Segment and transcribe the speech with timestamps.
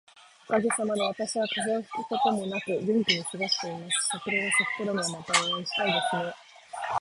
[0.49, 4.07] おかげさまで、私は風邪をひくこともなく元気に過ごしています。
[4.11, 6.33] 桜が咲くころには、またお会いしたいですね。